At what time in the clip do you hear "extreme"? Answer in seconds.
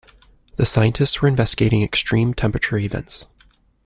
1.83-2.33